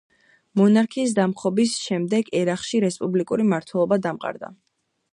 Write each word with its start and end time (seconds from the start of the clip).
მონარქიის 0.59 1.13
დამხობის 1.19 1.75
შემდეგ 1.89 2.33
ერაყში 2.41 2.83
რესპუბლიკური 2.87 3.49
მმართველობა 3.49 4.03
დამყარდა. 4.09 4.55